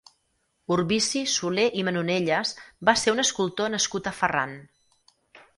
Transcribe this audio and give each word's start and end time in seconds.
Urbici 0.75 1.21
Soler 1.33 1.67
i 1.81 1.83
Manonelles 1.89 2.55
va 2.91 2.97
ser 3.03 3.15
un 3.17 3.25
escultor 3.27 3.73
nascut 3.75 4.11
a 4.15 4.19
Ferran. 4.23 4.57